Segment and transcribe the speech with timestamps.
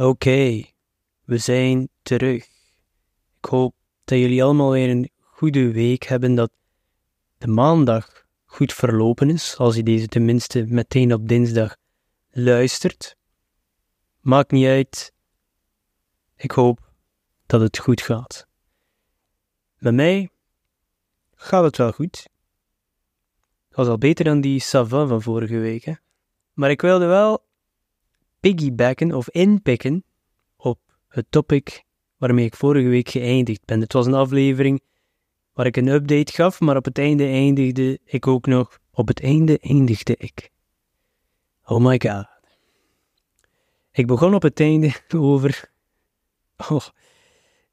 [0.00, 0.64] Oké,
[1.24, 2.44] we zijn terug.
[3.38, 6.50] Ik hoop dat jullie allemaal weer een goede week hebben, dat
[7.38, 11.76] de maandag goed verlopen is, als je deze tenminste meteen op dinsdag
[12.30, 13.16] luistert.
[14.20, 15.12] Maakt niet uit.
[16.36, 16.92] Ik hoop
[17.46, 18.46] dat het goed gaat.
[19.78, 20.30] Met mij
[21.34, 22.28] gaat het wel goed.
[23.68, 25.94] Het was al beter dan die savant van vorige week, hè?
[26.52, 27.48] Maar ik wilde wel
[28.40, 30.04] piggybacken of inpikken
[30.56, 31.84] op het topic
[32.16, 33.80] waarmee ik vorige week geëindigd ben.
[33.80, 34.80] Het was een aflevering
[35.52, 38.78] waar ik een update gaf, maar op het einde eindigde ik ook nog.
[38.92, 40.50] Op het einde eindigde ik.
[41.64, 42.26] Oh my god.
[43.92, 45.70] Ik begon op het einde over.
[46.56, 46.86] Oh,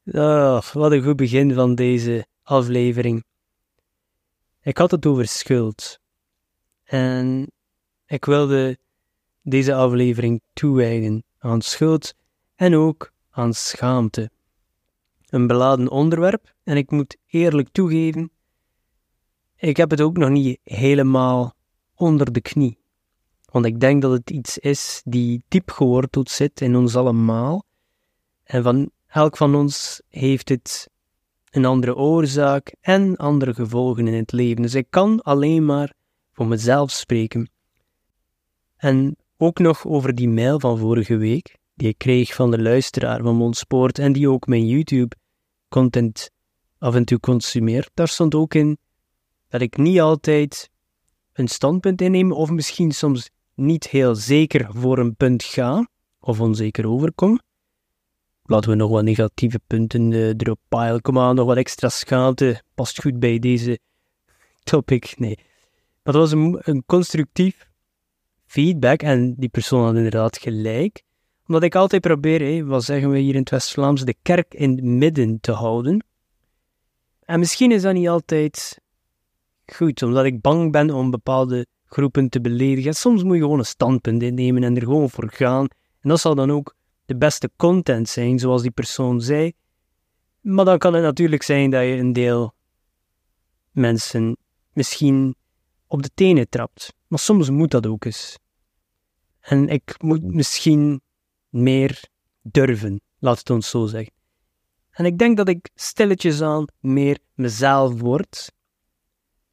[0.04, 3.24] oh, wat een goed begin van deze aflevering.
[4.62, 6.00] Ik had het over schuld.
[6.84, 7.52] En
[8.06, 8.78] ik wilde
[9.50, 12.14] deze aflevering toewijden aan schuld
[12.54, 14.30] en ook aan schaamte.
[15.28, 18.30] Een beladen onderwerp en ik moet eerlijk toegeven,
[19.56, 21.54] ik heb het ook nog niet helemaal
[21.94, 22.78] onder de knie.
[23.44, 27.64] Want ik denk dat het iets is die diep geworteld zit in ons allemaal.
[28.44, 30.88] En van elk van ons heeft het
[31.50, 34.62] een andere oorzaak en andere gevolgen in het leven.
[34.62, 35.94] Dus ik kan alleen maar
[36.32, 37.50] voor mezelf spreken.
[38.76, 43.22] En ook nog over die mail van vorige week, die ik kreeg van de luisteraar
[43.22, 46.30] van Mondspoort en die ook mijn YouTube-content
[46.78, 47.90] af en toe consumeert.
[47.94, 48.78] Daar stond ook in
[49.48, 50.70] dat ik niet altijd
[51.32, 55.88] een standpunt inneem, of misschien soms niet heel zeker voor een punt ga,
[56.20, 57.40] of onzeker overkom.
[58.42, 61.00] Laten we nog wat negatieve punten uh, erop pile.
[61.00, 62.62] Kom aan, nog wat extra schaamte.
[62.74, 63.78] Past goed bij deze
[64.62, 65.14] topic.
[65.18, 65.36] Nee.
[66.02, 67.67] Maar het was een constructief
[68.48, 71.02] feedback en die persoon had inderdaad gelijk.
[71.46, 74.84] Omdat ik altijd probeer, wat zeggen we hier in het West-Vlaams, de kerk in het
[74.84, 76.04] midden te houden.
[77.24, 78.80] En misschien is dat niet altijd
[79.66, 82.94] goed, omdat ik bang ben om bepaalde groepen te beledigen.
[82.94, 85.66] Soms moet je gewoon een standpunt innemen en er gewoon voor gaan.
[86.00, 89.52] En dat zal dan ook de beste content zijn, zoals die persoon zei.
[90.40, 92.54] Maar dan kan het natuurlijk zijn dat je een deel
[93.70, 94.36] mensen
[94.72, 95.34] misschien
[95.86, 96.94] op de tenen trapt.
[97.06, 98.38] Maar soms moet dat ook eens.
[99.48, 101.00] En ik moet misschien
[101.48, 102.04] meer
[102.42, 104.12] durven, laat het ons zo zeggen.
[104.90, 108.52] En ik denk dat ik stilletjes aan meer mezelf word.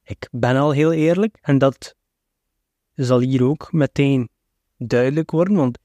[0.03, 1.95] Ik ben al heel eerlijk en dat
[2.93, 4.29] zal hier ook meteen
[4.77, 5.77] duidelijk worden, want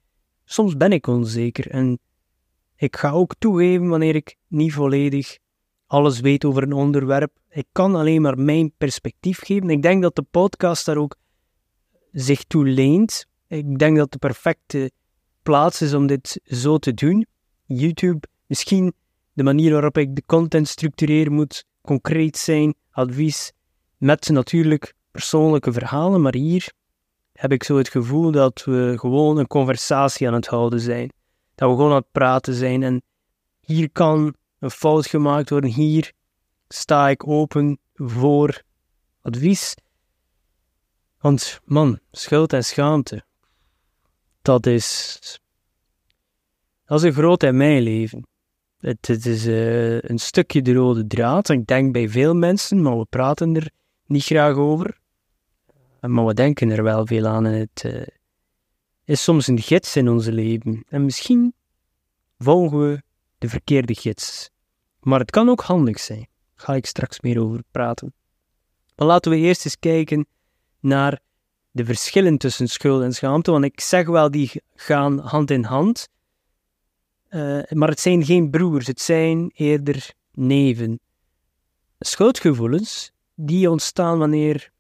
[0.45, 1.99] soms ben ik onzeker en
[2.77, 5.39] ik ga ook toegeven wanneer ik niet volledig
[5.87, 7.39] alles weet over een onderwerp.
[7.49, 9.71] Ik kan alleen maar mijn perspectief geven.
[9.71, 11.17] Ik denk dat de podcast daar ook
[12.13, 13.29] zich toe leent.
[13.51, 14.91] Ik denk dat de perfecte
[15.43, 17.27] plaats is om dit zo te doen.
[17.65, 18.93] YouTube, misschien
[19.33, 23.53] de manier waarop ik de content structureer moet concreet zijn, advies,
[23.97, 26.73] met natuurlijk persoonlijke verhalen, maar hier
[27.33, 31.13] heb ik zo het gevoel dat we gewoon een conversatie aan het houden zijn.
[31.55, 33.03] Dat we gewoon aan het praten zijn en
[33.61, 36.13] hier kan een fout gemaakt worden, hier
[36.69, 38.63] sta ik open voor
[39.23, 39.75] advies.
[41.19, 43.29] Want man, schuld en schaamte,
[44.43, 45.19] dat is,
[46.85, 48.27] dat een groot in mijn leven.
[48.79, 51.49] Het, is uh, een stukje de rode draad.
[51.49, 53.71] Ik denk bij veel mensen, maar we praten er
[54.07, 54.99] niet graag over.
[56.01, 58.03] Maar we denken er wel veel aan het uh,
[59.05, 60.85] is soms een gids in ons leven.
[60.89, 61.55] En misschien
[62.39, 63.03] volgen we
[63.39, 64.51] de verkeerde gids.
[65.01, 66.29] Maar het kan ook handig zijn.
[66.55, 68.15] Daar ga ik straks meer over praten.
[68.97, 70.27] Maar laten we eerst eens kijken
[70.81, 71.21] naar
[71.71, 73.51] de verschillen tussen schuld en schaamte.
[73.51, 76.09] Want ik zeg wel, die gaan hand in hand.
[77.31, 81.01] Uh, maar het zijn geen broers, het zijn eerder neven.
[81.99, 84.71] Schuldgevoelens, die ontstaan wanneer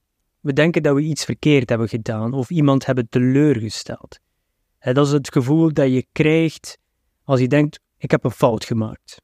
[0.41, 4.19] we denken dat we iets verkeerd hebben gedaan of iemand hebben teleurgesteld.
[4.79, 6.79] dat is het gevoel dat je krijgt
[7.25, 9.23] als je denkt, ik heb een fout gemaakt.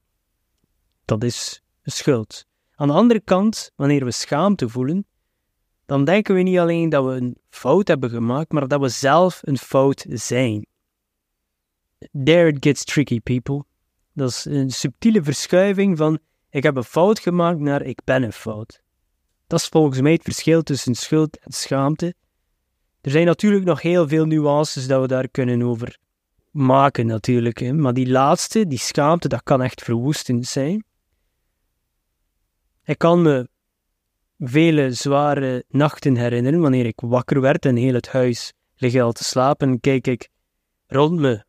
[1.04, 2.46] Dat is schuld.
[2.74, 5.06] Aan de andere kant, wanneer we schaamte voelen,
[5.86, 9.40] dan denken we niet alleen dat we een fout hebben gemaakt, maar dat we zelf
[9.42, 10.66] een fout zijn.
[12.24, 13.64] There it gets tricky, people.
[14.12, 16.18] Dat is een subtiele verschuiving van
[16.50, 18.82] ik heb een fout gemaakt naar ik ben een fout.
[19.46, 22.14] Dat is volgens mij het verschil tussen schuld en schaamte.
[23.00, 25.98] Er zijn natuurlijk nog heel veel nuances dat we daar kunnen over
[26.50, 27.58] maken, natuurlijk.
[27.58, 27.72] Hè.
[27.72, 30.84] Maar die laatste, die schaamte, dat kan echt verwoestend zijn.
[32.84, 33.48] Ik kan me
[34.38, 39.24] vele zware nachten herinneren wanneer ik wakker werd en heel het huis ligt al te
[39.24, 39.80] slapen.
[39.80, 40.28] Kijk ik
[40.86, 41.44] rond me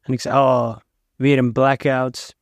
[0.00, 0.76] En ik zei, oh,
[1.16, 2.36] weer een blackout.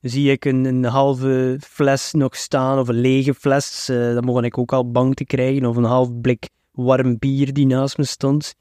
[0.00, 3.88] Zie ik een, een halve fles nog staan, of een lege fles.
[3.90, 5.66] Uh, dan begon ik ook al bang te krijgen.
[5.66, 8.54] Of een half blik warm bier die naast me stond.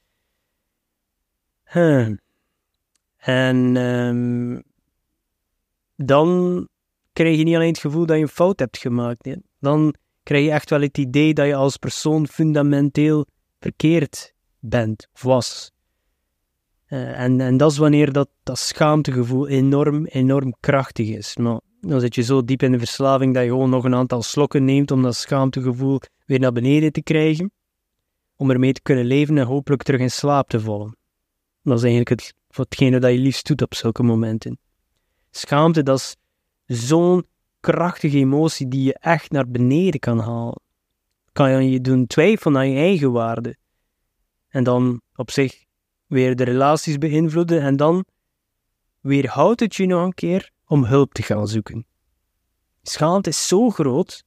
[3.17, 4.63] En um,
[5.95, 6.67] dan
[7.19, 9.29] krijg je niet alleen het gevoel dat je een fout hebt gemaakt.
[9.59, 13.25] Dan krijg je echt wel het idee dat je als persoon fundamenteel
[13.59, 15.71] verkeerd bent of was.
[16.87, 21.37] Uh, en, en dat is wanneer dat, dat schaamtegevoel enorm, enorm krachtig is.
[21.37, 24.21] Maar dan zit je zo diep in de verslaving dat je gewoon nog een aantal
[24.21, 27.51] slokken neemt om dat schaamtegevoel weer naar beneden te krijgen.
[28.35, 30.97] Om ermee te kunnen leven en hopelijk terug in slaap te vallen.
[31.63, 34.57] Dat is eigenlijk het, hetgene dat je liefst doet op zulke momenten.
[35.31, 36.15] Schaamte, dat is
[36.75, 37.27] zo'n
[37.59, 40.61] krachtige emotie die je echt naar beneden kan halen.
[41.31, 43.57] Kan je doen twijfelen aan je eigen waarde.
[44.47, 45.65] En dan op zich
[46.05, 48.05] weer de relaties beïnvloeden en dan
[48.99, 51.85] weerhoudt het je nog een keer om hulp te gaan zoeken.
[52.81, 54.23] Schaamte is zo groot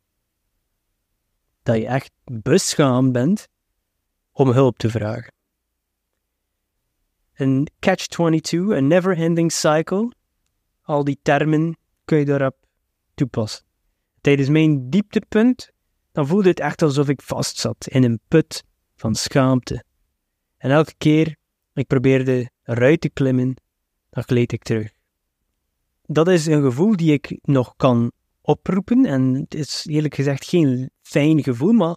[1.63, 3.49] dat je echt beschaamd bent
[4.33, 5.33] om hulp te vragen.
[7.33, 10.13] Een catch-22, een never-ending cycle,
[10.83, 11.77] al die termen
[12.13, 12.57] kun je daarop
[13.15, 13.65] toepassen.
[14.21, 15.71] Tijdens mijn dieptepunt,
[16.13, 18.65] dan voelde het echt alsof ik vastzat in een put
[18.97, 19.85] van schaamte.
[20.57, 21.37] En elke keer
[21.75, 23.55] ik probeerde eruit te klimmen,
[24.11, 24.93] dan gleed ik terug.
[26.03, 30.91] Dat is een gevoel die ik nog kan oproepen en het is eerlijk gezegd geen
[31.01, 31.97] fijn gevoel, maar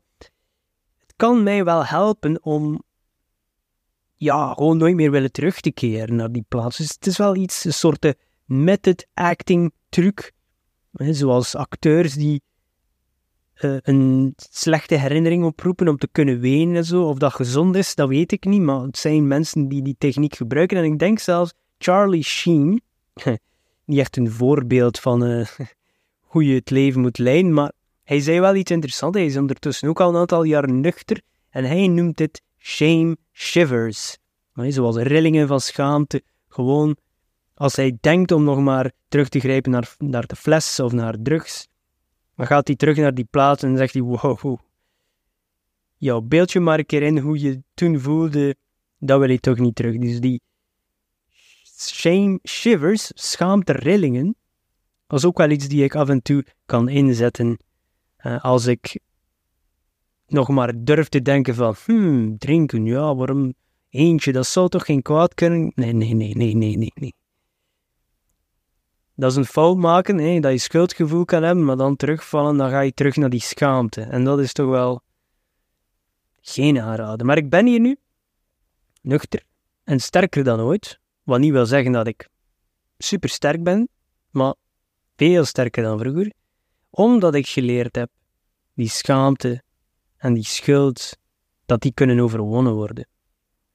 [0.97, 2.83] het kan mij wel helpen om
[4.13, 6.77] ja, gewoon nooit meer willen terug te keren naar die plaats.
[6.77, 8.15] Dus het is wel iets, een soort
[8.45, 10.31] method acting truc,
[10.91, 12.41] zoals acteurs die
[13.61, 17.03] uh, een slechte herinnering oproepen om te kunnen wenen en zo.
[17.03, 20.35] Of dat gezond is, dat weet ik niet, maar het zijn mensen die die techniek
[20.35, 20.77] gebruiken.
[20.77, 22.81] En ik denk zelfs Charlie Sheen,
[23.85, 25.47] niet echt een voorbeeld van uh,
[26.31, 27.71] hoe je het leven moet leiden, maar
[28.03, 29.17] hij zei wel iets interessants.
[29.17, 34.17] Hij is ondertussen ook al een aantal jaar nuchter en hij noemt het shame shivers.
[34.53, 36.95] Zoals rillingen van schaamte, gewoon
[37.55, 41.15] als hij denkt om nog maar terug te grijpen naar, naar de fles of naar
[41.21, 41.67] drugs,
[42.35, 44.57] dan gaat hij terug naar die plaats en zegt hij: Wow,
[45.97, 48.55] jouw beeldje maar een keer in hoe je toen voelde,
[48.97, 49.97] dat wil ik toch niet terug.
[49.97, 50.41] Dus die
[51.77, 54.35] shame shivers, schaamte rillingen,
[55.07, 57.57] was ook wel iets die ik af en toe kan inzetten
[58.25, 58.99] uh, als ik
[60.27, 63.53] nog maar durf te denken van, hmm, drinken, ja, waarom
[63.89, 65.71] eentje, dat zou toch geen kwaad kunnen?
[65.75, 67.13] Nee, nee, nee, nee, nee, nee, nee
[69.15, 72.69] dat is een fout maken, hè, dat je schuldgevoel kan hebben, maar dan terugvallen, dan
[72.69, 74.01] ga je terug naar die schaamte.
[74.01, 75.01] En dat is toch wel
[76.41, 77.25] geen aanraden.
[77.25, 77.97] Maar ik ben hier nu,
[79.01, 79.43] nuchter
[79.83, 80.99] en sterker dan ooit.
[81.23, 82.29] Wat niet wil zeggen dat ik
[82.97, 83.89] super sterk ben,
[84.29, 84.53] maar
[85.15, 86.31] veel sterker dan vroeger.
[86.89, 88.09] Omdat ik geleerd heb,
[88.73, 89.63] die schaamte
[90.17, 91.17] en die schuld,
[91.65, 93.07] dat die kunnen overwonnen worden.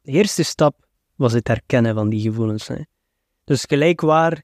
[0.02, 2.68] De eerste stap was het herkennen van die gevoelens.
[2.68, 2.82] Hè.
[3.44, 4.42] Dus gelijk waar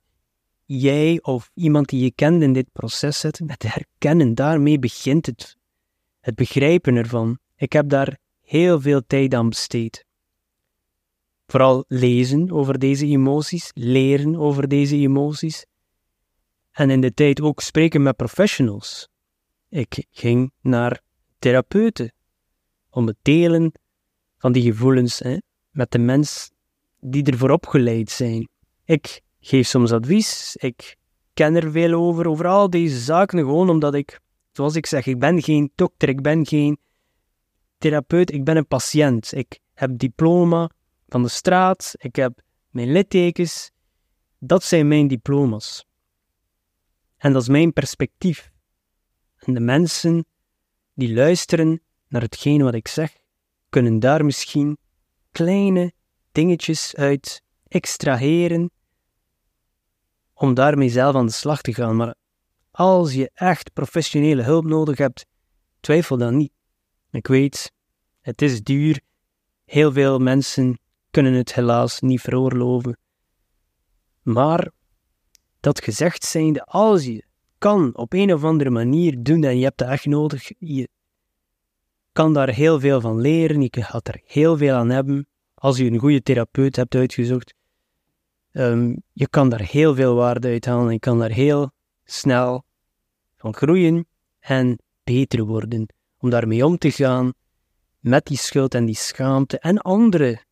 [0.67, 5.57] jij of iemand die je kent in dit proces zet, met herkennen, daarmee begint het.
[6.21, 7.39] Het begrijpen ervan.
[7.57, 10.05] Ik heb daar heel veel tijd aan besteed.
[11.47, 15.67] Vooral lezen over deze emoties, leren over deze emoties.
[16.71, 19.09] En in de tijd ook spreken met professionals.
[19.69, 21.01] Ik ging naar
[21.39, 22.13] therapeuten
[22.91, 23.73] om het delen
[24.39, 25.37] van die gevoelens hè,
[25.71, 26.55] met de mensen
[27.01, 28.49] die ervoor opgeleid zijn.
[28.85, 30.57] Ik geef soms advies.
[30.57, 30.97] Ik
[31.35, 34.21] ken er veel over, over al deze zaken, gewoon omdat ik,
[34.53, 36.79] zoals ik zeg, ik ben geen dokter, ik ben geen
[37.79, 39.33] therapeut, ik ben een patiënt.
[39.33, 40.71] Ik heb diploma
[41.09, 43.71] van de straat, ik heb mijn littekens.
[44.39, 45.87] Dat zijn mijn diploma's.
[47.17, 48.53] En dat is mijn perspectief.
[49.37, 50.27] En de mensen
[50.95, 53.17] die luisteren naar hetgeen wat ik zeg,
[53.69, 54.79] kunnen daar misschien
[55.33, 55.93] kleine
[56.33, 58.71] dingetjes uit extraheren
[60.37, 61.97] om daarmee zelf aan de slag te gaan.
[61.97, 62.15] Maar
[62.71, 65.27] als je echt professionele hulp nodig hebt,
[65.81, 66.53] twijfel dan niet.
[67.11, 67.73] Ik weet,
[68.21, 69.01] het is duur.
[69.65, 70.79] Heel veel mensen
[71.11, 72.99] kunnen het helaas niet veroorloven.
[74.23, 74.71] Maar
[75.61, 77.25] dat gezegd zijnde, als je
[77.59, 80.89] kan op een of andere manier doen en je hebt het echt nodig, je
[82.13, 85.27] kan daar heel veel van leren, je gaat er heel veel aan hebben.
[85.55, 87.55] Als je een goede therapeut hebt uitgezocht,
[88.59, 90.93] Um, je kan daar heel veel waarde uit halen.
[90.93, 91.71] Je kan daar heel
[92.05, 92.65] snel
[93.37, 94.07] van groeien
[94.39, 95.87] en beter worden.
[96.19, 97.33] Om daarmee om te gaan
[97.99, 100.45] met die schuld en die schaamte en andere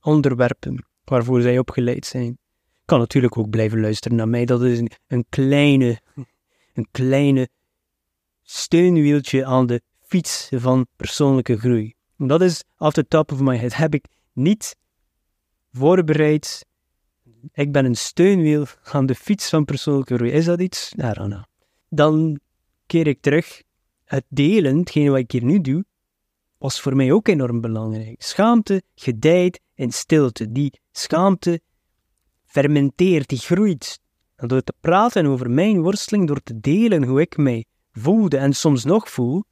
[0.00, 2.38] onderwerpen waarvoor zij opgeleid zijn.
[2.84, 4.44] Kan natuurlijk ook blijven luisteren naar mij.
[4.44, 6.00] Dat is een, een kleine,
[6.74, 7.48] een kleine
[8.42, 11.94] steunwieltje aan de fiets van persoonlijke groei.
[12.16, 13.74] dat is off the top of my head.
[13.74, 14.76] Heb ik niet
[15.72, 16.66] voorbereid.
[17.52, 20.30] Ik ben een steunwiel aan de fiets van persoonlijke groei.
[20.30, 20.92] Is dat iets?
[20.96, 21.42] Don't know.
[21.88, 22.40] Dan
[22.86, 23.62] keer ik terug.
[24.04, 25.84] Het delen, hetgeen wat ik hier nu doe,
[26.58, 28.22] was voor mij ook enorm belangrijk.
[28.22, 30.52] Schaamte gedijt in stilte.
[30.52, 31.60] Die schaamte
[32.44, 34.00] fermenteert, die groeit.
[34.36, 38.52] En door te praten over mijn worsteling, door te delen hoe ik mij voelde en
[38.52, 39.44] soms nog voel,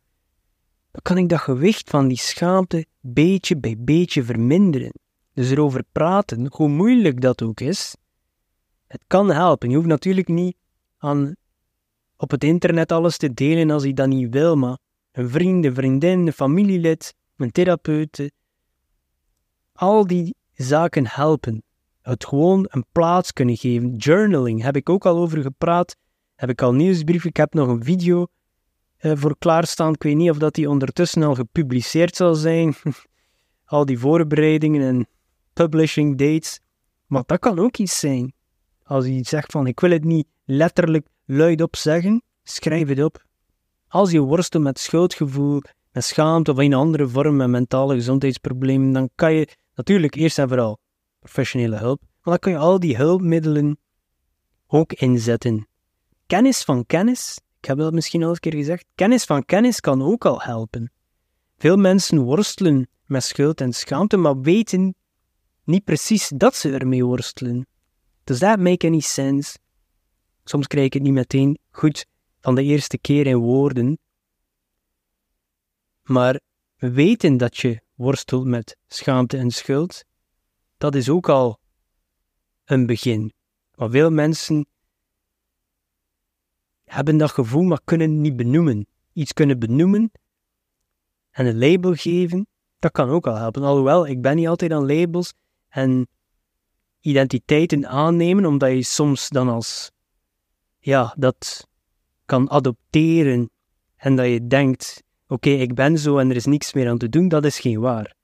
[1.03, 4.93] kan ik dat gewicht van die schaamte beetje bij beetje verminderen.
[5.35, 7.97] Dus erover praten, hoe moeilijk dat ook is,
[8.87, 9.71] het kan helpen.
[9.71, 10.57] Je hoeft natuurlijk niet
[10.99, 11.37] aan,
[12.17, 14.79] op het internet alles te delen als je dat niet wil, maar
[15.13, 18.31] een vriend, een vriendin, een familielid, een therapeut,
[19.73, 21.63] al die zaken helpen.
[22.03, 23.97] Het gewoon een plaats kunnen geven.
[23.97, 25.97] Journaling, heb ik ook al over gepraat.
[26.35, 27.25] Heb ik al nieuwsbrief.
[27.25, 28.27] Ik heb nog een video
[29.01, 29.93] uh, voor klaarstaan.
[29.93, 32.75] Ik weet niet of dat die ondertussen al gepubliceerd zal zijn.
[33.65, 35.07] al die voorbereidingen en
[35.63, 36.61] publishing dates.
[37.07, 38.35] Maar dat kan ook iets zijn.
[38.83, 43.25] Als je zegt van ik wil het niet letterlijk luidop zeggen, schrijf het op.
[43.89, 49.11] Als je worstelt met schuldgevoel, met schaamte of een andere vorm met mentale gezondheidsproblemen, dan
[49.15, 50.79] kan je natuurlijk eerst en vooral
[51.19, 53.79] professionele hulp, maar dan kan je al die hulpmiddelen
[54.67, 55.67] ook inzetten.
[56.27, 60.03] Kennis van kennis, ik heb dat misschien al eens keer gezegd, kennis van kennis kan
[60.03, 60.93] ook al helpen.
[61.57, 64.95] Veel mensen worstelen met schuld en schaamte, maar weten
[65.65, 67.67] niet precies dat ze ermee worstelen.
[68.25, 69.59] Does that make any sense?
[70.45, 72.07] Soms krijg ik het niet meteen goed
[72.41, 73.99] van de eerste keer in woorden,
[76.03, 76.41] maar
[76.77, 80.05] weten dat je worstelt met schaamte en schuld,
[80.79, 81.59] dat is ook al
[82.65, 83.33] een begin.
[83.75, 84.67] Maar veel mensen
[86.85, 88.87] hebben dat gevoel, maar kunnen niet benoemen.
[89.13, 90.13] Iets kunnen benoemen
[91.31, 92.47] en een label geven,
[92.79, 93.63] dat kan ook al helpen.
[93.63, 95.35] Alhoewel, ik ben niet altijd aan labels
[95.73, 96.09] en
[97.01, 99.91] identiteiten aannemen, omdat je soms dan als,
[100.79, 101.69] ja, dat
[102.25, 103.51] kan adopteren
[103.97, 107.09] en dat je denkt, oké, ik ben zo en er is niks meer aan te
[107.09, 108.15] doen, dat is geen waar.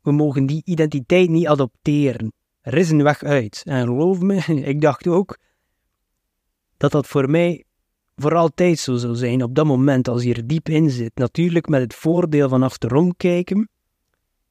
[0.00, 2.32] We mogen die identiteit niet adopteren.
[2.60, 3.62] Er is een weg uit.
[3.64, 4.36] En geloof me,
[4.72, 5.38] ik dacht ook
[6.76, 7.64] dat dat voor mij
[8.14, 11.10] voor altijd zo zou zijn op dat moment als je er diep in zit.
[11.14, 13.68] Natuurlijk met het voordeel van achterom kijken.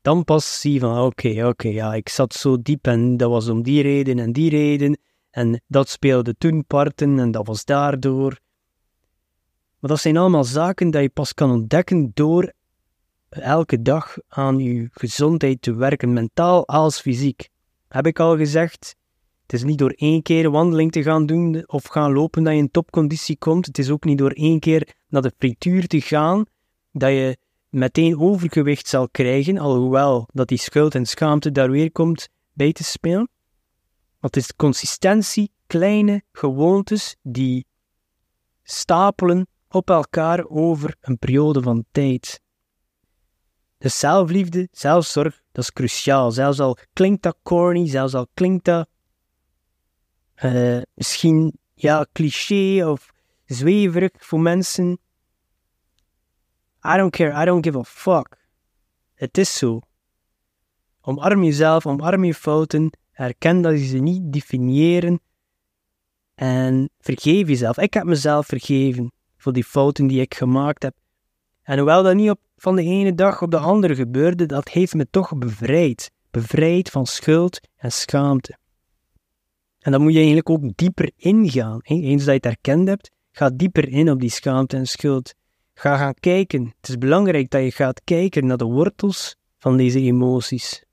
[0.05, 3.49] Dan pas zie je van oké, oké, ja, ik zat zo diep en dat was
[3.49, 4.97] om die reden en die reden.
[5.29, 8.39] En dat speelde toen parten en dat was daardoor.
[9.79, 12.53] Maar dat zijn allemaal zaken dat je pas kan ontdekken door
[13.29, 17.49] elke dag aan je gezondheid te werken, mentaal als fysiek.
[17.87, 18.95] Heb ik al gezegd,
[19.41, 22.59] het is niet door één keer wandeling te gaan doen of gaan lopen dat je
[22.59, 23.65] in topconditie komt.
[23.65, 26.45] Het is ook niet door één keer naar de frituur te gaan
[26.91, 27.37] dat je
[27.69, 32.83] meteen overgewicht zal krijgen, alhoewel dat die schuld en schaamte daar weer komt bij te
[32.83, 33.29] spelen.
[34.19, 37.65] Het is consistentie, kleine gewoontes die
[38.63, 42.41] stapelen op elkaar over een periode van tijd.
[43.77, 46.31] De zelfliefde, zelfzorg, dat is cruciaal.
[46.31, 48.87] Zelfs al klinkt dat corny, zelfs al klinkt dat
[50.43, 53.11] uh, misschien ja, cliché of
[53.45, 54.99] zweverig voor mensen.
[56.93, 58.37] I don't care, I don't give a fuck.
[59.13, 59.81] Het is zo.
[61.01, 65.19] Omarm jezelf, omarm je fouten, herken dat je ze niet definiëren
[66.35, 67.77] en vergeef jezelf.
[67.77, 70.95] Ik heb mezelf vergeven voor die fouten die ik gemaakt heb.
[71.63, 74.93] En hoewel dat niet op, van de ene dag op de andere gebeurde, dat heeft
[74.93, 76.11] me toch bevrijd.
[76.31, 78.57] Bevrijd van schuld en schaamte.
[79.79, 81.79] En dan moet je eigenlijk ook dieper ingaan.
[81.81, 85.33] Eens dat je het herkend hebt, ga dieper in op die schaamte en schuld.
[85.77, 86.73] Ga gaan kijken.
[86.79, 90.83] Het is belangrijk dat je gaat kijken naar de wortels van deze emoties.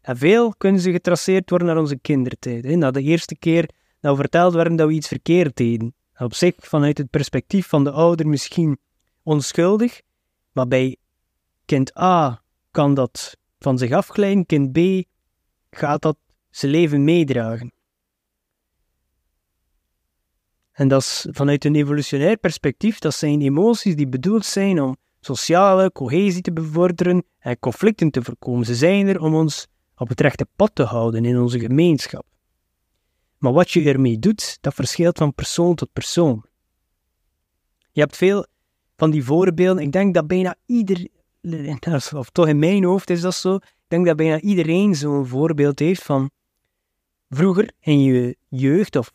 [0.00, 2.64] En veel kunnen ze getraceerd worden naar onze kindertijd.
[2.64, 2.90] Hè?
[2.90, 3.70] De eerste keer
[4.00, 5.94] dat we verteld werden dat we iets verkeerd deden.
[6.18, 8.78] op zich, vanuit het perspectief van de ouder, misschien
[9.22, 10.00] onschuldig,
[10.52, 10.96] maar bij
[11.64, 14.78] kind A kan dat van zich afglijden, kind B
[15.70, 16.16] gaat dat
[16.50, 17.72] zijn leven meedragen.
[20.76, 25.92] En dat is vanuit een evolutionair perspectief, dat zijn emoties die bedoeld zijn om sociale
[25.92, 28.64] cohesie te bevorderen en conflicten te voorkomen.
[28.64, 29.66] Ze zijn er om ons
[29.96, 32.26] op het rechte pad te houden in onze gemeenschap.
[33.38, 36.44] Maar wat je ermee doet, dat verschilt van persoon tot persoon.
[37.92, 38.46] Je hebt veel
[38.96, 39.82] van die voorbeelden.
[39.82, 41.08] Ik denk dat bijna ieder,
[42.14, 46.02] of toch in mijn hoofd is dat zo, denk dat bijna iedereen zo'n voorbeeld heeft
[46.02, 46.30] van
[47.28, 49.12] vroeger in je jeugd of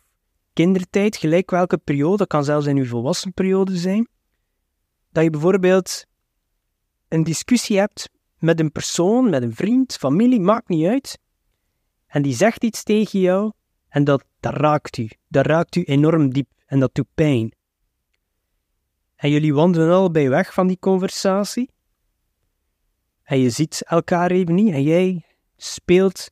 [0.52, 4.08] kindertijd, gelijk welke periode, kan zelfs in je volwassen periode zijn,
[5.10, 6.04] dat je bijvoorbeeld
[7.08, 11.18] een discussie hebt met een persoon, met een vriend, familie, maakt niet uit,
[12.06, 13.52] en die zegt iets tegen jou
[13.88, 15.10] en dat, dat raakt u.
[15.28, 17.54] Dat raakt u enorm diep en dat doet pijn.
[19.16, 21.70] En jullie wandelen allebei weg van die conversatie.
[23.22, 25.24] En je ziet elkaar even niet en jij
[25.56, 26.30] speelt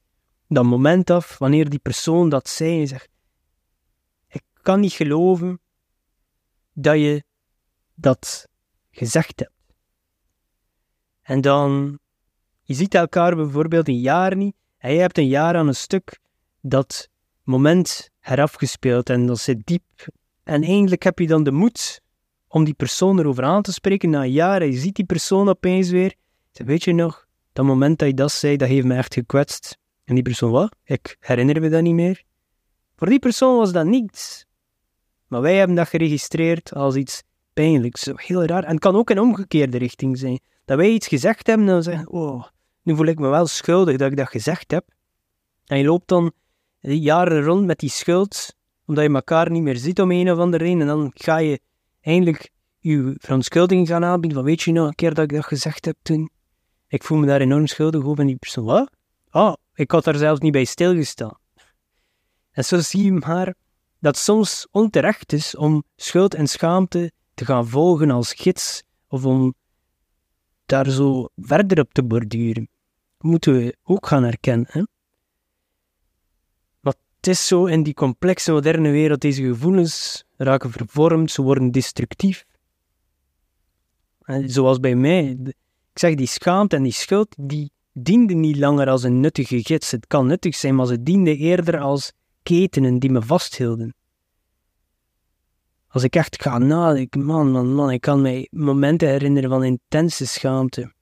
[0.48, 3.08] dat moment af wanneer die persoon dat zei en zegt:
[4.62, 5.60] kan niet geloven
[6.72, 7.24] dat je
[7.94, 8.48] dat
[8.90, 9.52] gezegd hebt.
[11.22, 11.98] En dan,
[12.62, 16.18] je ziet elkaar bijvoorbeeld een jaar niet en je hebt een jaar aan een stuk
[16.60, 17.08] dat
[17.42, 20.08] moment herafgespeeld en dat zit diep.
[20.42, 22.00] En eindelijk heb je dan de moed
[22.48, 25.48] om die persoon erover aan te spreken na een jaar en je ziet die persoon
[25.48, 26.14] opeens weer.
[26.52, 29.78] Weet je nog, dat moment dat je dat zei, dat heeft me echt gekwetst.
[30.04, 30.76] En die persoon, wat?
[30.84, 32.22] Ik herinner me dat niet meer.
[32.96, 34.46] Voor die persoon was dat niets.
[35.30, 37.22] Maar wij hebben dat geregistreerd als iets
[37.52, 38.10] pijnlijks.
[38.14, 38.64] Heel raar.
[38.64, 40.40] En het kan ook in omgekeerde richting zijn.
[40.64, 42.44] Dat wij iets gezegd hebben en dan zeggen, oh,
[42.82, 44.84] nu voel ik me wel schuldig dat ik dat gezegd heb.
[45.66, 46.32] En je loopt dan
[46.80, 48.54] jaren rond met die schuld,
[48.86, 50.80] omdat je elkaar niet meer ziet om een of andere reden.
[50.80, 51.60] En dan ga je
[52.00, 55.84] eindelijk je verontschuldiging gaan aanbieden van weet je nog een keer dat ik dat gezegd
[55.84, 56.30] heb toen?
[56.88, 58.90] Ik voel me daar enorm schuldig over en die persoon, wat?
[59.30, 61.38] Oh, ik had daar zelfs niet bij stilgestaan.
[62.50, 63.54] En zo zie je maar
[64.00, 69.54] dat soms onterecht is om schuld en schaamte te gaan volgen als gids of om
[70.66, 72.68] daar zo verder op te borduren.
[73.18, 74.66] Moeten we ook gaan herkennen.
[74.68, 74.82] Hè?
[76.80, 81.70] Maar het is zo in die complexe moderne wereld, deze gevoelens raken vervormd, ze worden
[81.70, 82.44] destructief.
[84.44, 85.38] Zoals bij mij,
[85.92, 89.90] ik zeg die schaamte en die schuld, die dienden niet langer als een nuttige gids.
[89.90, 92.12] Het kan nuttig zijn, maar ze dienden eerder als
[92.50, 93.94] ketenen die me vasthielden.
[95.88, 100.26] Als ik echt ga nadenken, man, man, man, ik kan mij momenten herinneren van intense
[100.26, 100.92] schaamte.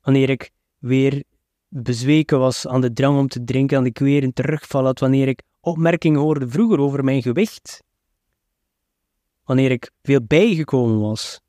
[0.00, 1.24] Wanneer ik weer
[1.68, 5.28] bezweken was aan de drang om te drinken, en ik weer een terugval had, wanneer
[5.28, 7.82] ik opmerkingen hoorde vroeger over mijn gewicht,
[9.44, 11.40] wanneer ik veel bijgekomen was.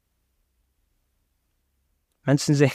[2.22, 2.72] Mensen zijn,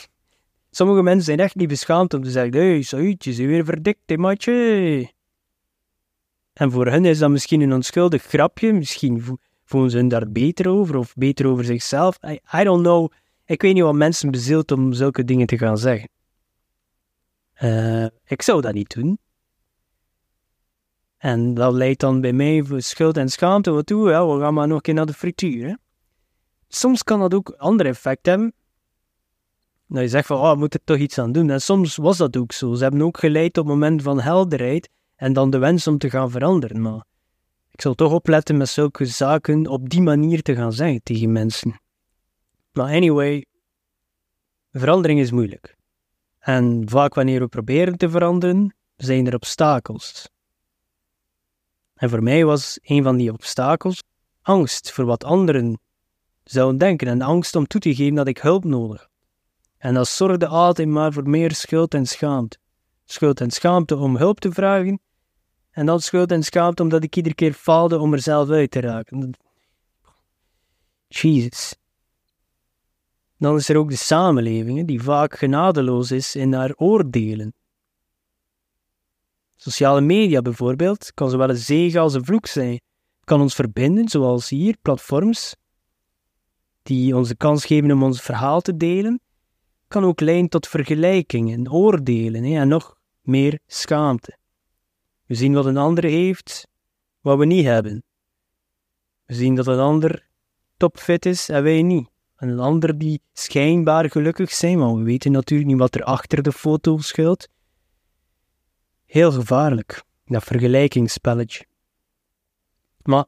[0.71, 5.19] sommige mensen zijn echt niet beschaamd om te zeggen, hé, hey, je weer verdikt, matje.
[6.61, 10.69] En voor hen is dat misschien een onschuldig grapje, misschien voelen ze hun daar beter
[10.69, 12.19] over, of beter over zichzelf.
[12.55, 13.13] I, don't know.
[13.45, 16.09] Ik weet niet wat mensen bezielt om zulke dingen te gaan zeggen.
[17.63, 19.19] Uh, ik zou dat niet doen.
[21.17, 23.71] En dat leidt dan bij mij voor schuld en schaamte.
[23.71, 24.11] Wat doen we?
[24.11, 25.67] gaan maar nog een keer naar de frituur.
[25.67, 25.75] Hè?
[26.69, 28.53] Soms kan dat ook ander effect hebben.
[29.87, 31.51] Dat je zegt van, oh, moet er toch iets aan doen.
[31.51, 32.75] En soms was dat ook zo.
[32.75, 34.89] Ze hebben ook geleid op het moment van helderheid
[35.21, 36.83] en dan de wens om te gaan veranderen.
[36.83, 37.05] Maar
[37.71, 41.81] ik zal toch opletten met zulke zaken op die manier te gaan zeggen tegen mensen.
[42.73, 43.47] Maar anyway,
[44.73, 45.77] verandering is moeilijk.
[46.39, 50.29] En vaak wanneer we proberen te veranderen, zijn er obstakels.
[51.95, 54.03] En voor mij was een van die obstakels
[54.43, 55.81] angst voor wat anderen
[56.45, 59.09] zouden denken en angst om toe te geven dat ik hulp nodig had.
[59.79, 62.59] En dat zorgde altijd maar voor meer schuld en schaamte.
[63.05, 65.01] Schuld en schaamte om hulp te vragen
[65.71, 68.81] en dan schuld en schaamte omdat ik iedere keer faalde om er zelf uit te
[68.81, 69.35] raken.
[71.09, 71.75] Jesus.
[73.39, 77.55] Dan is er ook de samenleving, die vaak genadeloos is in haar oordelen.
[79.57, 82.81] Sociale media bijvoorbeeld kan zowel een zegen als een vloek zijn.
[83.25, 85.57] Kan ons verbinden, zoals hier, platforms,
[86.83, 89.21] die ons de kans geven om ons verhaal te delen.
[89.89, 94.39] kan ook leiden tot vergelijkingen, oordelen en nog meer schaamte.
[95.31, 96.69] We zien wat een ander heeft,
[97.21, 98.03] wat we niet hebben.
[99.27, 100.29] We zien dat een ander
[100.77, 102.09] topfit is en wij niet.
[102.37, 106.43] En een ander die schijnbaar gelukkig zijn, maar we weten natuurlijk niet wat er achter
[106.43, 107.49] de foto schuilt.
[109.07, 111.67] Heel gevaarlijk, dat vergelijkingsspelletje.
[113.03, 113.25] Maar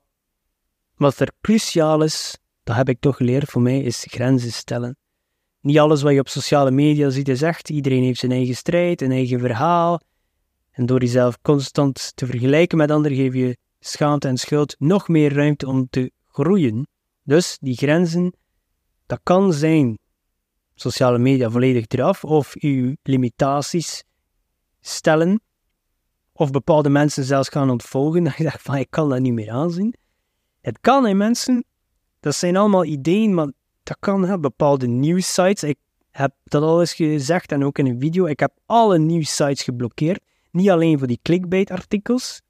[0.97, 4.97] wat er cruciaal is, dat heb ik toch geleerd voor mij, is grenzen stellen.
[5.61, 7.69] Niet alles wat je op sociale media ziet is echt.
[7.69, 10.01] Iedereen heeft zijn eigen strijd, een eigen verhaal.
[10.73, 15.35] En door jezelf constant te vergelijken met anderen, geef je schaamte en schuld nog meer
[15.35, 16.87] ruimte om te groeien.
[17.23, 18.35] Dus die grenzen,
[19.07, 19.99] dat kan zijn
[20.75, 24.05] sociale media volledig eraf, of je limitaties
[24.81, 25.41] stellen,
[26.33, 28.25] of bepaalde mensen zelfs gaan ontvolgen.
[28.33, 29.95] Dat je dacht van, ik kan dat niet meer aanzien.
[30.61, 31.65] Het kan, hè mensen.
[32.21, 35.63] Dat zijn allemaal ideeën, maar dat kan, hè, bepaalde nieuwsites.
[35.63, 35.79] Ik
[36.11, 38.27] heb dat al eens gezegd en ook in een video.
[38.27, 40.23] Ik heb alle nieuwsites geblokkeerd.
[40.53, 42.43] Niet alleen voor die clickbait-artikels,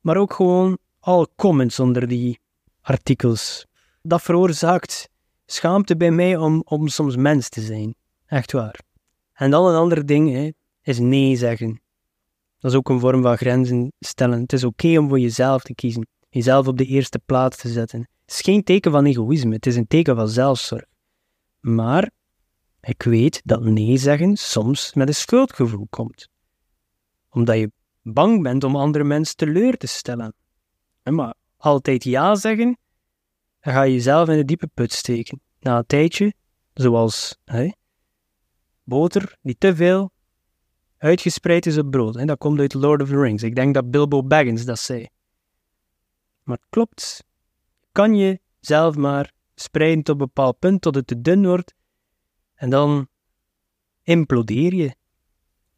[0.00, 2.40] maar ook gewoon alle comments onder die
[2.80, 3.66] artikels.
[4.02, 5.08] Dat veroorzaakt
[5.46, 7.94] schaamte bij mij om, om soms mens te zijn.
[8.26, 8.80] Echt waar.
[9.32, 10.50] En dan een ander ding hè,
[10.82, 11.80] is nee zeggen.
[12.58, 14.40] Dat is ook een vorm van grenzen stellen.
[14.40, 18.00] Het is oké om voor jezelf te kiezen, jezelf op de eerste plaats te zetten.
[18.00, 20.84] Het is geen teken van egoïsme, het is een teken van zelfzorg.
[21.60, 22.10] Maar
[22.80, 26.30] ik weet dat nee zeggen soms met een schuldgevoel komt.
[27.32, 30.34] Omdat je bang bent om andere mensen teleur te stellen.
[31.02, 32.78] Maar altijd ja zeggen,
[33.60, 35.40] dan ga je jezelf in de diepe put steken.
[35.60, 36.34] Na een tijdje,
[36.74, 37.70] zoals hè,
[38.82, 40.10] boter die te veel
[40.98, 42.14] uitgespreid is op brood.
[42.14, 43.42] Hè, dat komt uit Lord of the Rings.
[43.42, 45.06] Ik denk dat Bilbo Baggins dat zei.
[46.42, 47.24] Maar het klopt.
[47.92, 51.74] Kan je zelf maar spreiden tot een bepaald punt, tot het te dun wordt,
[52.54, 53.08] en dan
[54.02, 54.94] implodeer je.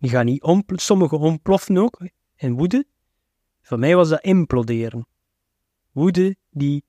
[0.04, 2.86] Je gaat niet om, sommigen ontploffen ook in woede.
[3.62, 5.06] Voor mij was dat imploderen.
[5.92, 6.84] Woede die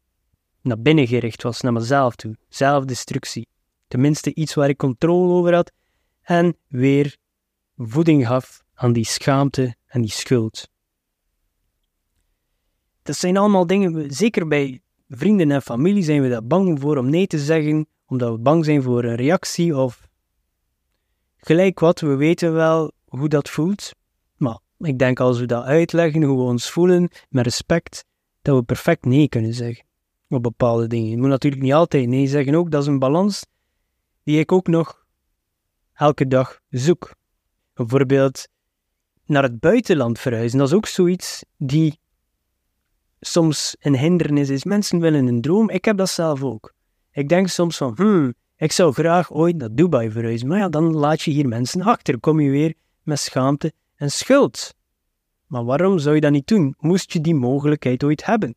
[0.62, 2.38] naar binnen gericht was, naar mezelf toe.
[2.50, 3.48] Zelfdestructie.
[3.88, 5.72] Tenminste iets waar ik controle over had
[6.22, 7.18] en weer
[7.78, 10.70] voeding gaf aan die schaamte en die schuld.
[13.04, 17.10] Dat zijn allemaal dingen, zeker bij vrienden en familie zijn we daar bang voor om
[17.10, 20.10] nee te zeggen, omdat we bang zijn voor een reactie of
[21.38, 23.92] gelijk wat, we weten wel hoe dat voelt.
[24.38, 28.06] Maar ik denk als we dat uitleggen, hoe we ons voelen, met respect,
[28.42, 29.86] dat we perfect nee kunnen zeggen
[30.30, 31.10] op bepaalde dingen.
[31.10, 33.46] Je moet natuurlijk niet altijd nee zeggen ook, dat is een balans
[34.24, 35.06] die ik ook nog
[35.94, 37.16] elke dag zoek.
[37.74, 38.48] Bijvoorbeeld
[39.26, 42.00] naar het buitenland verhuizen, dat is ook zoiets die
[43.20, 44.64] soms een hindernis is.
[44.64, 46.74] Mensen willen een droom, ik heb dat zelf ook.
[47.12, 50.96] Ik denk soms van, hmm, ik zou graag ooit naar Dubai verhuizen, maar ja, dan
[50.96, 52.74] laat je hier mensen achter, kom je weer
[53.06, 54.76] met schaamte en schuld.
[55.48, 56.76] Maar waarom zou je dat niet doen?
[56.80, 58.56] Moest je die mogelijkheid ooit hebben?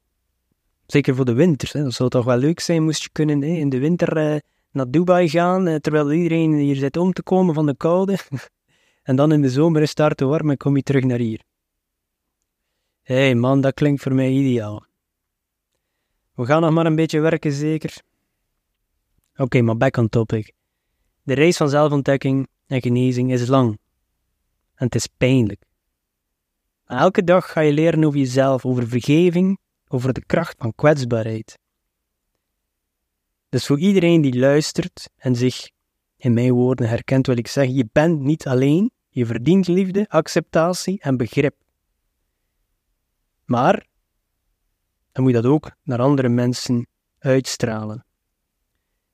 [0.86, 1.68] Zeker voor de winter.
[1.72, 1.82] Hè.
[1.82, 4.90] Dat zou toch wel leuk zijn, moest je kunnen hè, in de winter eh, naar
[4.90, 8.18] Dubai gaan, eh, terwijl iedereen hier zit om te komen van de koude.
[9.02, 11.42] en dan in de zomer is het te warm en kom je terug naar hier.
[13.02, 14.86] Hé hey man, dat klinkt voor mij ideaal.
[16.34, 18.02] We gaan nog maar een beetje werken, zeker?
[19.36, 20.52] Oké, maar back on topic.
[21.22, 23.78] De reis van zelfontdekking en genezing is lang.
[24.78, 25.62] En het is pijnlijk.
[26.84, 31.58] Elke dag ga je leren over jezelf, over vergeving, over de kracht van kwetsbaarheid.
[33.48, 35.70] Dus voor iedereen die luistert en zich
[36.16, 41.00] in mijn woorden herkent, wil ik zeggen: je bent niet alleen, je verdient liefde, acceptatie
[41.00, 41.54] en begrip.
[43.44, 43.86] Maar
[45.12, 46.86] dan moet je dat ook naar andere mensen
[47.18, 48.04] uitstralen.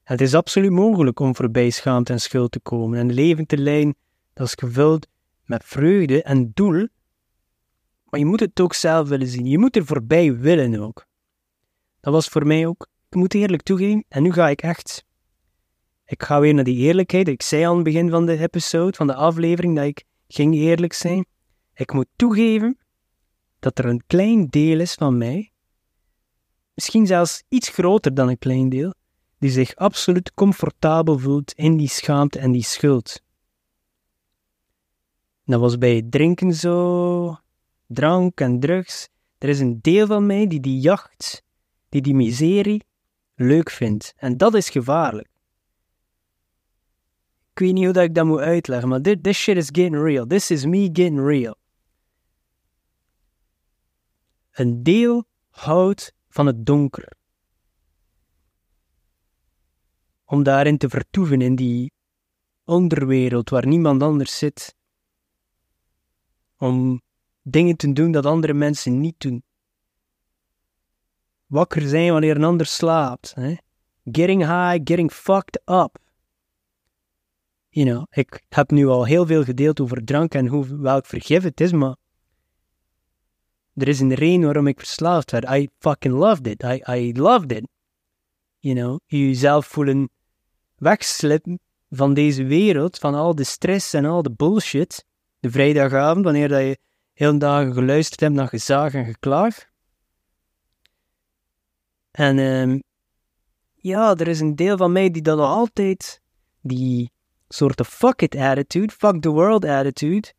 [0.02, 3.58] Het is absoluut mogelijk om voorbij schaamte en schuld te komen en een leven te
[3.58, 3.96] leiden
[4.32, 5.06] dat is gevuld
[5.44, 6.88] met vreugde en doel,
[8.04, 9.46] maar je moet het ook zelf willen zien.
[9.46, 11.06] Je moet er voorbij willen ook.
[12.00, 15.04] Dat was voor mij ook, ik moet eerlijk toegeven, en nu ga ik echt.
[16.06, 17.28] Ik ga weer naar die eerlijkheid.
[17.28, 20.92] Ik zei aan het begin van de episode, van de aflevering, dat ik ging eerlijk
[20.92, 21.26] zijn.
[21.74, 22.78] Ik moet toegeven
[23.58, 25.52] dat er een klein deel is van mij,
[26.74, 28.94] misschien zelfs iets groter dan een klein deel,
[29.38, 33.22] die zich absoluut comfortabel voelt in die schaamte en die schuld.
[35.44, 37.36] Dat was bij het drinken zo,
[37.86, 39.08] drank en drugs.
[39.38, 41.42] Er is een deel van mij die die jacht,
[41.88, 42.84] die die miserie
[43.34, 44.12] leuk vindt.
[44.16, 45.28] En dat is gevaarlijk.
[47.50, 50.02] Ik weet niet hoe dat ik dat moet uitleggen, maar this, this shit is getting
[50.02, 50.26] real.
[50.26, 51.56] This is me getting real.
[54.50, 57.12] Een deel houdt van het donker.
[60.24, 61.92] Om daarin te vertoeven in die
[62.64, 64.74] onderwereld waar niemand anders zit.
[66.58, 67.02] Om
[67.42, 69.42] dingen te doen dat andere mensen niet doen.
[71.46, 73.34] Wakker zijn wanneer een ander slaapt.
[73.34, 73.54] Hè?
[74.04, 75.98] Getting high, getting fucked up.
[77.68, 81.42] You know, ik heb nu al heel veel gedeeld over drank en hoe, welk vergif
[81.42, 81.96] het is, maar
[83.74, 85.44] er is een reden waarom ik verslaafd werd.
[85.50, 86.62] I fucking loved it.
[86.62, 87.68] I, I loved it.
[88.58, 90.10] You know, jezelf voelen
[90.76, 95.04] wegslippen van deze wereld, van al de stress en al de bullshit.
[95.44, 96.78] De vrijdagavond, wanneer dat je
[97.12, 99.68] heel dagen geluisterd hebt naar gezaag en geklaag.
[102.10, 102.82] En um,
[103.74, 106.22] ja, er is een deel van mij die dan nog altijd
[106.60, 107.12] die
[107.48, 110.32] soort of fuck it attitude, fuck the world attitude,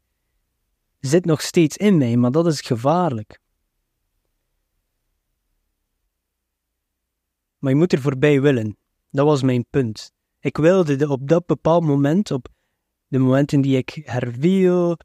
[0.99, 3.39] zit nog steeds in mij, maar dat is gevaarlijk.
[7.57, 8.77] Maar je moet er voorbij willen.
[9.09, 10.11] Dat was mijn punt.
[10.39, 12.47] Ik wilde de, op dat bepaald moment, op
[13.07, 14.97] de momenten die ik herviel,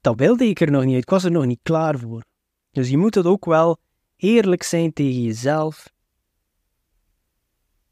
[0.00, 0.96] dat wilde ik er nog niet.
[0.96, 2.24] Ik was er nog niet klaar voor.
[2.70, 3.78] Dus je moet het ook wel
[4.16, 5.88] eerlijk zijn tegen jezelf.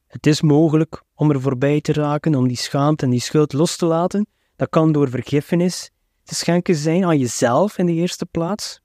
[0.06, 3.76] Het is mogelijk om er voorbij te raken, om die schaamte en die schuld los
[3.76, 4.26] te laten.
[4.56, 5.90] Dat kan door vergiffenis
[6.22, 8.80] te schenken zijn aan jezelf in de eerste plaats.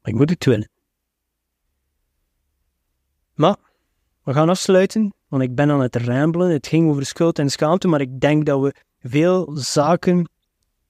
[0.00, 0.70] Maar ik moet het willen.
[3.34, 3.56] Maar
[4.22, 6.50] we gaan afsluiten, want ik ben aan het rambelen.
[6.50, 8.74] Het ging over schuld en schaamte, maar ik denk dat we
[9.04, 10.30] veel zaken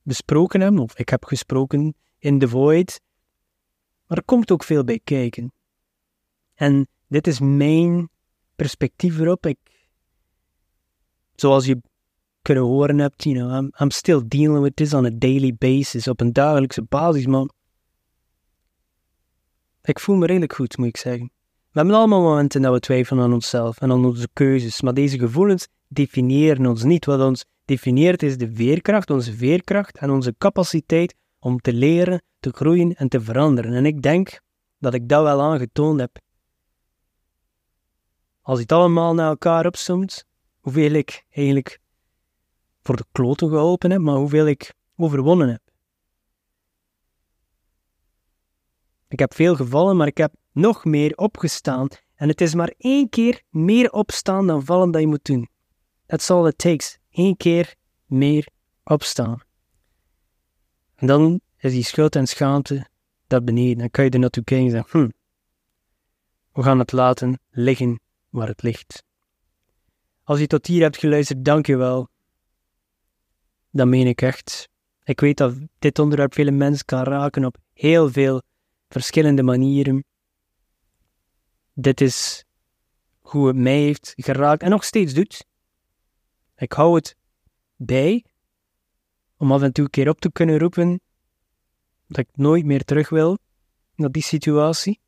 [0.03, 3.01] besproken hebben, of ik heb gesproken in The Void.
[4.07, 5.53] Maar er komt ook veel bij kijken.
[6.55, 8.09] En dit is mijn
[8.57, 9.47] perspectief erop.
[9.47, 9.59] Ik,
[11.35, 11.81] zoals je
[12.43, 16.09] kunnen horen hebt, you know, I'm, I'm still dealing with this on a daily basis,
[16.09, 17.49] op een dagelijkse basis, maar
[19.83, 21.31] ik voel me redelijk goed, moet ik zeggen.
[21.71, 25.19] We hebben allemaal momenten dat we twijfelen aan onszelf en aan onze keuzes, maar deze
[25.19, 27.05] gevoelens definiëren ons niet.
[27.05, 32.51] Wat ons definieert is de veerkracht, onze veerkracht en onze capaciteit om te leren, te
[32.53, 33.73] groeien en te veranderen.
[33.73, 34.41] En ik denk
[34.79, 36.19] dat ik dat wel aangetoond heb.
[38.41, 40.25] Als je het allemaal naar elkaar opzomt,
[40.61, 41.81] hoeveel ik eigenlijk
[42.83, 45.63] voor de kloten geholpen heb, maar hoeveel ik overwonnen heb.
[49.09, 51.89] Ik heb veel gevallen, maar ik heb nog meer opgestaan.
[52.15, 55.49] En het is maar één keer meer opstaan dan vallen dat je moet doen.
[56.07, 56.99] That's all it takes.
[57.15, 57.75] Eén keer
[58.07, 58.49] meer
[58.85, 59.41] opstaan.
[60.95, 62.87] En dan is die schuld en schaamte
[63.27, 63.79] daar beneden.
[63.79, 65.09] Dan kan je er naartoe kijken en zeggen, hm,
[66.53, 69.05] we gaan het laten liggen waar het ligt.
[70.23, 72.09] Als je tot hier hebt geluisterd, dank je wel.
[73.71, 74.69] Dat meen ik echt.
[75.03, 78.43] Ik weet dat dit onderwerp vele mensen kan raken op heel veel
[78.89, 80.05] verschillende manieren.
[81.73, 82.45] Dit is
[83.21, 85.45] hoe het mij heeft geraakt en nog steeds doet.
[86.57, 87.17] Ik hou het
[87.77, 88.25] bij
[89.37, 91.01] om af en toe een keer op te kunnen roepen
[92.07, 93.39] dat ik nooit meer terug wil
[93.95, 95.01] naar die situatie.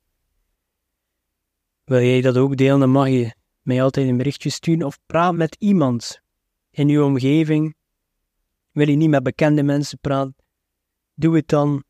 [1.85, 5.35] Wil jij dat ook delen, dan mag je mij altijd een berichtje sturen of praat
[5.35, 6.21] met iemand
[6.71, 7.75] in uw omgeving.
[8.71, 10.37] Wil je niet met bekende mensen praten?
[11.15, 11.85] Doe het dan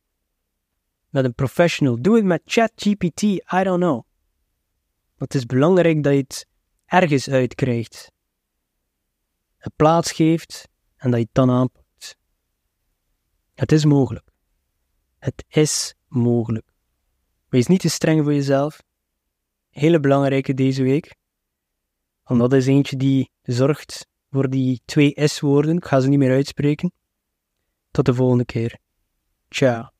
[1.09, 2.03] met een professional.
[2.03, 4.05] Doe het met ChatGPT, I don't know.
[5.17, 6.47] het is belangrijk dat je het
[6.85, 8.13] ergens uitkrijgt.
[9.77, 12.17] Plaats geeft en dat je het dan aanpakt.
[13.55, 14.31] Het is mogelijk.
[15.19, 16.73] Het is mogelijk.
[17.49, 18.83] Wees niet te streng voor jezelf.
[19.69, 21.17] Hele belangrijke deze week.
[22.23, 25.77] Want dat is eentje die zorgt voor die twee S-woorden.
[25.77, 26.93] Ik ga ze niet meer uitspreken.
[27.91, 28.79] Tot de volgende keer.
[29.49, 29.96] Ciao.